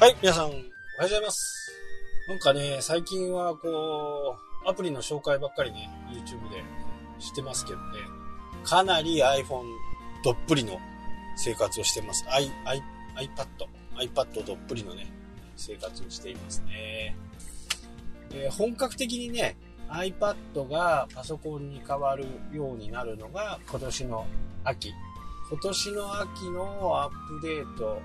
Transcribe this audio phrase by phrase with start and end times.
[0.00, 1.70] はい、皆さん、おはようございます。
[2.26, 4.34] なんかね、最近はこ
[4.64, 6.64] う、アプリの紹介ばっかりね、YouTube で
[7.18, 7.98] してますけどね、
[8.64, 9.66] かなり iPhone
[10.24, 10.78] どっぷりの
[11.36, 12.24] 生活をしてます。
[12.30, 12.82] I、I、
[13.26, 13.46] iPad、
[14.10, 15.06] iPad どっぷりのね、
[15.58, 17.14] 生活をしていますね。
[18.30, 19.54] で本格的にね、
[19.90, 24.26] iPad がパソコンに変わるようになるのが今年の
[24.64, 24.94] 秋。
[25.50, 28.00] 今年の秋のアップデート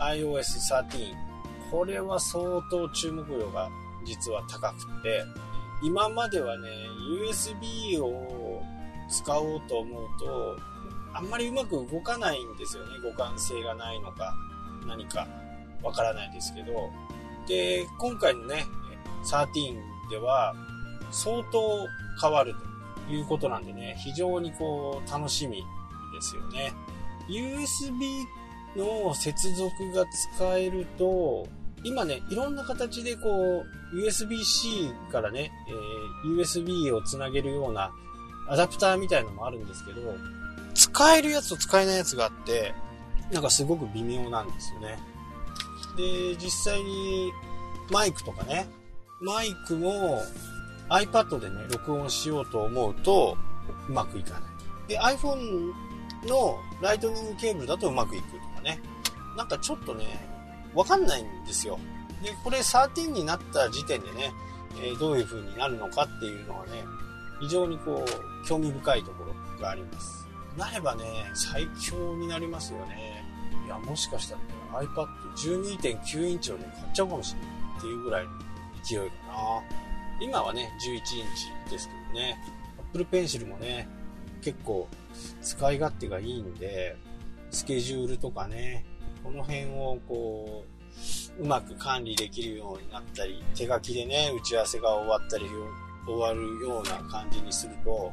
[0.00, 1.29] iOS13
[1.70, 3.70] これは相当注目度が
[4.04, 5.24] 実は高くて
[5.82, 6.68] 今まではね
[7.30, 8.62] USB を
[9.08, 10.56] 使おうと思うと
[11.12, 12.90] あんまりうまく動かないんですよね。
[13.02, 14.34] 互換性がないのか
[14.86, 15.26] 何か
[15.82, 16.90] わからないですけど。
[17.48, 18.64] で今回のね
[19.24, 19.74] 13
[20.10, 20.54] では
[21.10, 21.86] 相当
[22.20, 22.54] 変わる
[23.08, 26.72] ということなんでね非常にこう楽しみですよね。
[27.28, 28.24] USB
[28.76, 31.46] の接続が使えると、
[31.82, 37.92] 今ね、いろんな形でこう、USB-C からね、えー USB をつなげるような
[38.48, 40.00] アダプターみたいのもあるんですけど、
[40.74, 42.74] 使えるやつと使えないやつがあって、
[43.32, 44.98] なんかすごく微妙なんですよね。
[45.96, 47.32] で、実際に
[47.90, 48.68] マイクとかね、
[49.20, 50.20] マイクも
[50.88, 53.36] iPad でね、録音しようと思うと
[53.88, 54.42] うまくいかない。
[54.88, 55.72] で、iPhone
[56.26, 58.80] のライトニングケーブルだとうまくいくとかね。
[59.36, 60.28] なんかちょっとね、
[60.74, 61.78] わかんないんですよ。
[62.22, 64.32] で、これ13になった時点でね、
[64.82, 66.84] えーどういう風になるのかっていうのはね、
[67.40, 70.26] 非常にこう、興味深いところがあります。
[70.56, 71.04] なればね、
[71.34, 73.24] 最強になりますよね。
[73.66, 74.40] いや、もしかしたら
[74.82, 77.48] ね、iPad 12.9インチをね、買っちゃうかもしれない
[77.78, 78.30] っていうぐらいの
[78.82, 79.62] 勢いかな。
[80.20, 81.02] 今はね、11イン
[81.66, 82.38] チですけどね。
[82.92, 83.88] Apple Pencil もね、
[84.42, 84.88] 結構
[85.42, 86.96] 使い勝手がいいんで、
[87.50, 88.84] スケジュールとかね、
[89.22, 90.64] この辺をこ
[91.38, 95.46] う、うまく管理できるようになったり、手書きでね、打ち合わせが終わったり、
[96.06, 98.12] 終わるような感じにすると、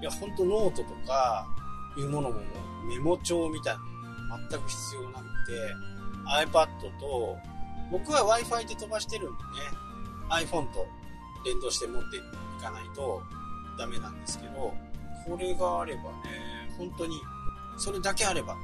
[0.00, 1.46] いや、ほんとノートとか、
[1.96, 2.42] いうものもも
[2.88, 3.74] メモ帳みたい
[4.28, 5.52] なの全く必要なくて、
[6.46, 6.66] iPad
[6.98, 7.36] と、
[7.90, 9.48] 僕は Wi-Fi で飛ばしてるんでね、
[10.30, 10.86] iPhone と
[11.44, 12.20] 連動して持ってい
[12.62, 13.22] かないと
[13.78, 14.72] ダメなんですけど、
[15.26, 17.20] これがあればね、本当に、
[17.76, 18.56] それだけあればい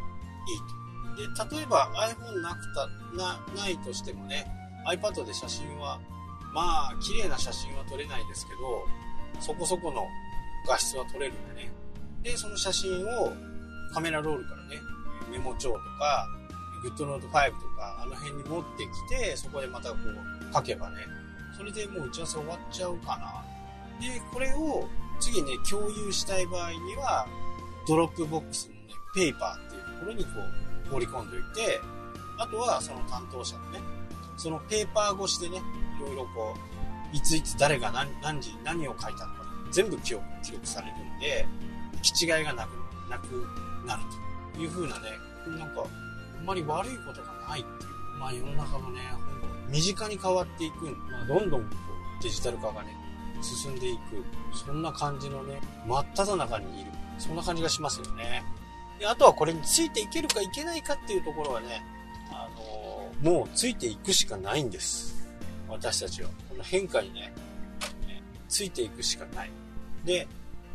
[0.55, 0.88] いと。
[1.19, 2.87] で、例えば iPhone なくた、
[3.17, 4.47] な、ないとしてもね、
[4.87, 5.99] iPad で写真は、
[6.55, 8.87] まあ、綺麗な写真は撮れないですけど、
[9.41, 10.07] そこそこの
[10.67, 11.73] 画質は撮れるんでね。
[12.23, 13.33] で、その写真を
[13.93, 14.77] カメラロールからね、
[15.31, 16.29] メモ帳とか、
[16.83, 20.99] GoodNotes 5とか、あの辺に持ってきて、そこでまたこう書けばね、
[21.57, 23.45] それでもう打ち合わせ終わっちゃうかな。
[24.01, 27.27] で、これを次ね、共有したい場合には、
[27.89, 28.81] ドロップボックスのね、
[29.15, 31.81] ペーパーっていうところにこう、放り込んでおいて、
[32.39, 33.81] あとはその担当者のね、
[34.37, 36.55] そのペーパー越しでね、いろいろこ
[37.13, 41.47] う、いついつ誰が何何時何を書いたのか、全部記録記録されるんで、
[41.95, 42.71] 行き違いがなく
[43.11, 43.47] なく
[43.87, 44.03] なる
[44.55, 45.11] という風なね、
[45.59, 45.85] なんか、
[46.39, 48.19] あんまり悪いことがないっていう。
[48.19, 49.01] まあ世の中もね、
[49.69, 51.67] 身近に変わっていく、まあ、どんどんこ
[52.21, 52.97] うデジタル化がね、
[53.43, 56.91] 進んでいく、そんな感じのね、真っ只中にいる。
[57.19, 58.45] そんな感じがしますよね。
[58.99, 61.83] であとはこれについていけるかいけないかっていうところはね、
[62.31, 62.79] あのー
[63.23, 65.27] もうついていくしかないんです。
[65.69, 66.29] 私たちは。
[66.49, 67.33] この変化にね、
[68.07, 69.51] ねついていくしかない。
[70.05, 70.27] で、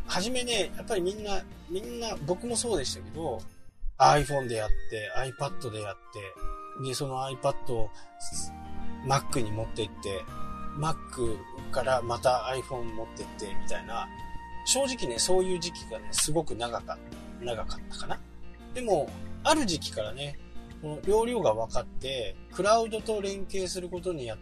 [0.07, 3.41] はじめね、やっぱりみんな、みんな、僕もそうでしたけど、
[3.97, 5.95] iPhone でやって、iPad でやっ
[6.81, 7.89] て、で、その iPad を
[9.07, 10.23] Mac に持って行って、
[10.77, 11.37] Mac
[11.71, 14.07] からまた iPhone 持ってって、みたいな、
[14.65, 16.97] 正直ね、そういう時期がね、すごく長かった、
[17.43, 18.19] 長かったかな。
[18.73, 19.09] でも、
[19.43, 20.39] ある時期からね、
[20.81, 24.37] この容量が分かって、クラウドと連携することにや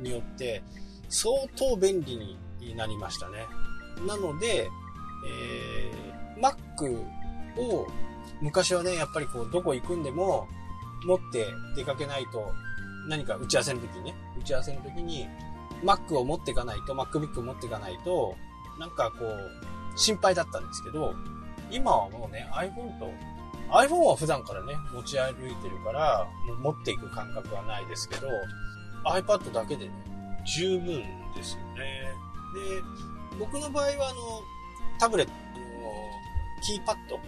[0.00, 0.62] によって、
[1.08, 3.46] 相当便利になりましたね。
[4.06, 4.68] なので、
[5.26, 7.00] えー、Mac
[7.60, 7.86] を
[8.40, 10.48] 昔はね、やっぱりこう、どこ行くんでも
[11.06, 11.46] 持って
[11.76, 12.52] 出かけないと、
[13.08, 15.28] 何か打ち合わせの時にね、打ち合わせの時に
[15.84, 18.34] Mac を持っていかないと、MacBook を持っていかないと、
[18.78, 21.14] なんかこう、心配だったんですけど、
[21.70, 23.10] 今はもうね、iPhone と、
[23.70, 28.28] iPhone は普段からね、持ち歩いてるから、もう持っていく感覚はないですけど、
[29.04, 29.92] iPad だけでね、
[30.44, 31.02] 十分
[31.34, 32.12] ですよね。
[32.54, 32.82] で、
[33.38, 34.42] 僕の場合はあの、
[34.98, 35.36] タブレット、の
[36.62, 37.18] キーパッド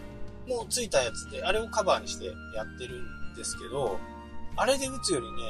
[0.49, 3.03] もついたやつで、あれをカバーにしてやってる
[3.33, 3.99] んですけど、
[4.57, 5.43] あれで打つよりね、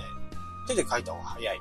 [0.67, 1.61] 手で書いた方が早い。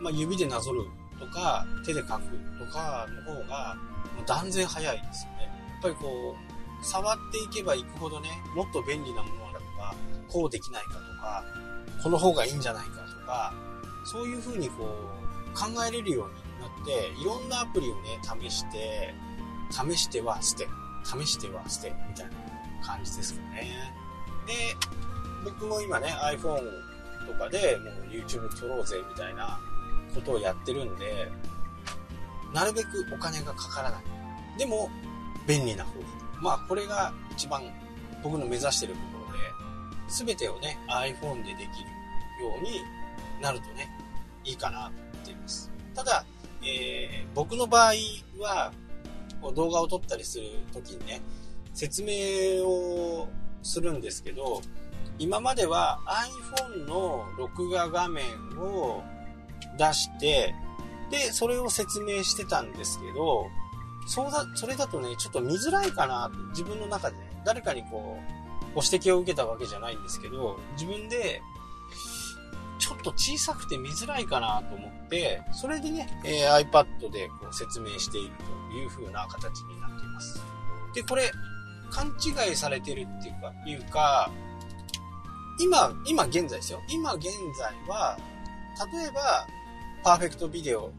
[0.00, 0.84] まあ、指でなぞる
[1.18, 2.22] とか、手で書く
[2.58, 3.76] とかの方が、
[4.16, 5.38] もう断然早いですよね。
[5.42, 6.51] やっぱりこう、
[6.82, 9.94] 触っていけばいくほどね、もっと便利なものだとか、
[10.28, 11.44] こうできないかとか、
[12.02, 13.54] この方がいいんじゃないかとか、
[14.04, 19.14] そういうふうにこう、考えれるようになって、いろんなアプリをね、試して、
[19.70, 20.68] 試しては捨て、
[21.04, 22.32] 試しては捨て、みたいな
[22.84, 23.94] 感じですかね。
[24.46, 24.52] で、
[25.44, 26.60] 僕も今ね、iPhone
[27.26, 29.58] とかでもう YouTube 撮ろうぜ、みたいな
[30.14, 31.30] ことをやってるんで、
[32.52, 34.02] なるべくお金がかからない。
[34.58, 34.90] でも、
[35.46, 36.21] 便利な方法。
[36.42, 37.62] まあ、これが一番
[38.22, 39.38] 僕の目指してるところで、
[40.08, 42.80] 全てをね、iPhone でできるように
[43.40, 43.88] なるとね、
[44.44, 45.70] いいかなと思っています。
[45.94, 46.24] ただ、
[46.62, 47.92] えー、僕の場合
[48.40, 48.72] は、
[49.54, 51.20] 動画を撮ったりするときにね、
[51.74, 53.28] 説明を
[53.62, 54.62] するんですけど、
[55.18, 56.00] 今までは
[56.56, 58.24] iPhone の録画画面
[58.58, 59.02] を
[59.78, 60.54] 出して、
[61.10, 63.46] で、それを説明してたんですけど、
[64.06, 68.18] そうだ、それだとね、ちょっと見づらいかな自分の中でね、誰かにこ
[68.72, 71.42] う、ご指摘を受けたわけじゃないんですけど、自分で、
[72.78, 78.30] ちょっと小さくて見づらいかなと思って、それでね、えー、iPad でこう説明している
[78.70, 80.42] という風な形になっています。
[80.94, 81.30] で、これ、
[81.90, 84.30] 勘違いされてるっていうか、いうか、
[85.60, 86.80] 今、今現在ですよ。
[86.88, 88.18] 今現在は、
[88.92, 89.46] 例えば、
[90.02, 90.90] パーフェクトビデオ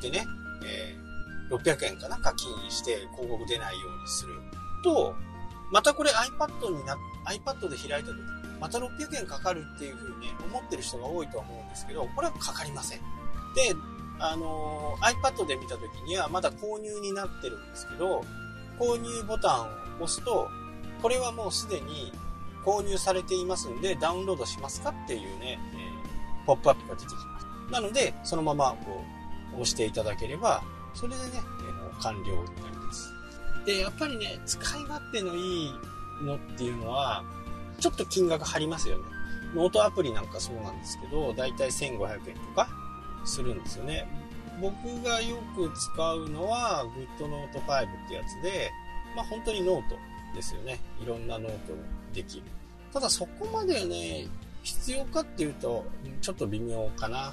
[0.00, 0.24] でね、
[0.64, 1.03] えー、
[1.50, 4.34] 600円かな課金して広告出ないようにする
[4.82, 5.14] と、
[5.70, 6.96] またこれ iPad にな、
[7.26, 8.16] iPad で開いた時、
[8.60, 12.98] また600円かかるっていう風にね、思ってる人が多いとは思うんですけど、これはかかりません。
[12.98, 13.74] で、
[14.18, 18.24] あのー、iPad で見た時にはまだ購入になってるんですけど、
[18.78, 19.62] 購入ボタン
[20.00, 20.48] を押すと、
[21.02, 22.12] これはもうすでに
[22.64, 27.46] 購入されていますんで、ダウンロードしますかっていうね、えー、ポップアップが出てきます。
[27.72, 29.02] なので、そのままこ
[29.52, 30.62] う、押していただければ、
[30.94, 33.12] それでね、えー、完了になります。
[33.64, 35.72] で、やっぱりね、使い勝手のいい
[36.22, 37.24] のっていうのは、
[37.80, 39.04] ちょっと金額張りますよね。
[39.54, 42.68] ノートアプリなんかそうなんですけど、だいたい1500円とか
[43.24, 44.06] するんですよね。
[44.60, 46.84] 僕がよく使うのは
[47.18, 48.70] GoodNote 5ってやつで、
[49.16, 49.96] まあ本当にノート
[50.34, 50.78] ですよね。
[51.02, 51.74] いろんなノート
[52.12, 52.44] できる。
[52.92, 54.26] ただそこまでね、
[54.62, 55.84] 必要かっていうと、
[56.20, 57.32] ちょっと微妙かな。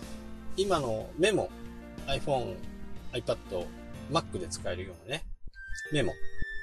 [0.57, 1.49] 今のメモ、
[2.07, 2.55] iPhone、
[3.13, 3.37] iPad、
[4.11, 5.23] Mac で使えるようなね、
[5.91, 6.11] メモ。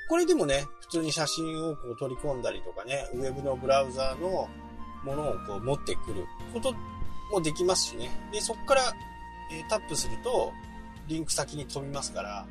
[0.09, 4.49] これでもね、普通に写真をこう取り込んだりとかね、ウェブのブラウザーの
[5.05, 6.75] ものをこう持ってくること
[7.31, 8.11] もできますしね。
[8.33, 8.83] で、そこから、
[9.53, 10.53] えー、タップすると、
[11.07, 12.47] リンク先に飛びますから、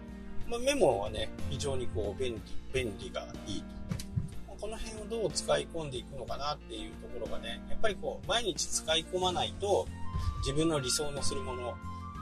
[0.47, 2.41] まあ、メモはね、非常にこう便利、
[2.73, 3.77] 便利がいいと。
[4.59, 9.87] この辺をどう使い込んでいくのかなっていうところがね、やっぱりこう、毎日使い込まないと、
[10.39, 11.75] 自分の理想のするもの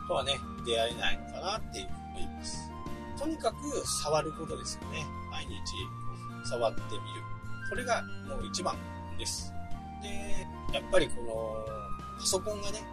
[0.07, 2.71] とはね、出会えないのかなっていう思います。
[3.17, 5.05] とにかく触ることですよね。
[5.31, 5.55] 毎日
[6.49, 6.99] 触ってみる。
[7.69, 8.75] これがもう一番
[9.17, 9.53] です。
[10.01, 11.65] で、やっぱりこの、
[12.19, 12.83] パソコンがね、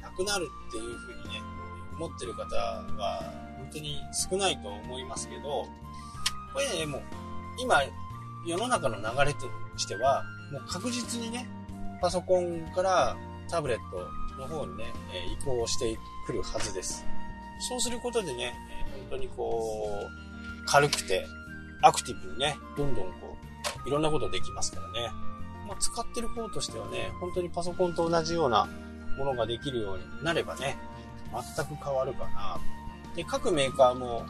[0.00, 1.42] なくなるっていうふうにね、
[1.96, 3.22] 思ってる方は
[3.58, 4.00] 本当に
[4.30, 5.66] 少ないと思いますけど、
[6.52, 7.02] これね、もう、
[7.58, 7.82] 今、
[8.46, 9.46] 世の中の流れと
[9.76, 11.48] しては、もう確実にね、
[12.00, 13.16] パソコンから
[13.48, 14.08] タブレット
[14.40, 14.92] の方にね、
[15.40, 15.96] 移行して
[16.26, 17.04] くるはずです。
[17.68, 18.54] そうすることでね、
[19.10, 20.08] 本当にこ
[20.62, 21.26] う、軽くて、
[21.82, 23.36] アクティブにね、どんどんこ
[23.84, 25.10] う、いろんなことできますからね。
[25.66, 28.68] まあ、使ってる方としてはね、本当にパソコンと同じような
[29.16, 30.78] ものができるようになればね、
[31.56, 32.58] 全く変わるかな。
[33.14, 34.26] で、各メーカーも、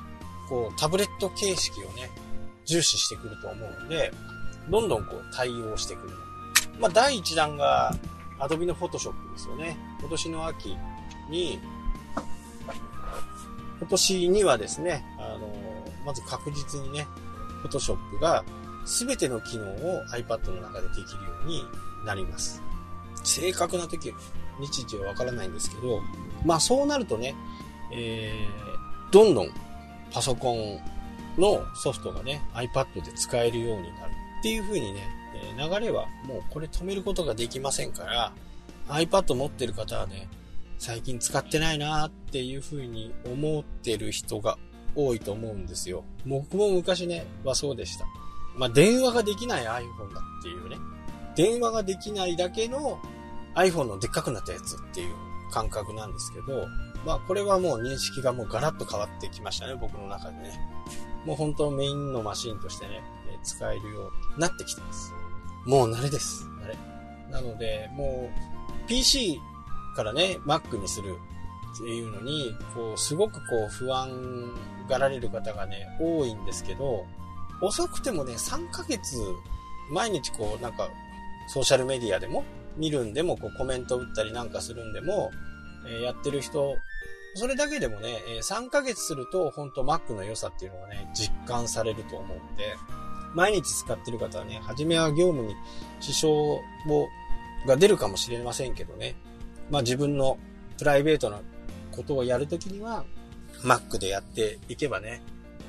[0.49, 2.11] こう、タブレット形式をね、
[2.67, 4.13] 重視してくると思うので、
[4.69, 6.15] どんどんこう対応してくる。
[6.79, 7.93] まあ、第1弾が
[8.39, 9.77] Adobe の Photoshop ですよね。
[10.01, 10.77] 今年の秋
[11.29, 11.61] に、
[13.79, 15.55] 今年にはですね、あの、
[16.05, 17.07] まず確実にね、
[17.63, 18.45] Photoshop が
[18.87, 21.63] 全ての機能を iPad の中でできるように
[22.05, 22.63] なります。
[23.23, 24.13] 正確な時、
[24.59, 26.01] 日時はわからないんですけど、
[26.45, 27.35] まあそうなるとね、
[27.93, 29.51] えー、どんどん
[30.13, 30.81] パソコン
[31.39, 35.09] のソフトがね、iPad で使えるようになるっていう風にね、
[35.57, 38.33] 流れはもうこれ止めることができませんから、
[38.91, 40.29] iPad 持ってる方はね、
[40.79, 44.59] 最近使ってないなっていう風に思ってる人が
[44.95, 46.05] 多いと思うんですよ。
[46.27, 48.07] 僕も昔ね、はそうでした。
[48.57, 50.77] まあ、電話ができない iPhone だっていうね。
[51.37, 52.99] 電話ができないだけの
[53.55, 55.15] iPhone のでっかくなったやつっていう
[55.51, 56.67] 感覚なんですけど、
[57.05, 60.61] まあこれはもう認識がもうガラッと変わってきましたね、僕の中でね。
[61.25, 63.03] もう本当メインのマシンとしてね、
[63.43, 65.13] 使えるようになってきてます。
[65.67, 66.45] もう慣れです。
[66.63, 66.77] 慣れ。
[67.31, 68.60] なので、もう
[68.91, 69.41] PC
[69.95, 71.17] からね、Mac にする
[71.75, 74.53] っていうのに、こう、すごくこう不安
[74.89, 77.07] がられる方がね、多いんですけど、
[77.63, 79.17] 遅くてもね、3ヶ月、
[79.93, 80.89] 毎日こう、なんか、
[81.47, 82.45] ソーシャルメディアでも、
[82.77, 85.31] 見るんでも、こうコメント打ったりなんかするんでも、
[85.87, 86.77] えやってる人、
[87.37, 92.75] それだけでもね、え3ヶ月すると、本当 Mac の良さっていうのがね、実感されると思うんで、
[93.35, 95.55] 毎日使ってる方はね、初めは業務に
[96.01, 96.61] 支障を、
[97.67, 99.15] が出るかもしれませんけどね。
[99.71, 100.39] まあ自分の
[100.79, 101.41] プライベートな
[101.93, 103.05] ことをやるときには、
[103.63, 105.23] Mac でやっていけばね、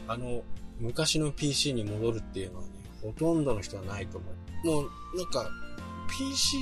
[0.07, 0.43] あの、
[0.79, 2.69] 昔の PC に戻るっていうのはね、
[3.01, 4.27] ほとんどの人はないと思
[4.63, 4.67] う。
[4.67, 5.49] もう、なんか、
[6.09, 6.57] PC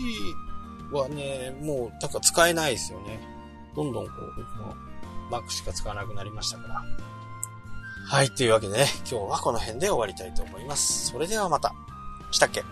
[0.91, 3.19] はね、もう、なんか使えないですよね。
[3.75, 4.75] どんどんこう、僕も
[5.31, 6.83] Mac しか使わなくなりましたから。
[8.07, 11.07] はい、というわけでね、今日はこの辺で終わりたいと思います。
[11.11, 11.73] それではまた。
[12.31, 12.63] したっけ？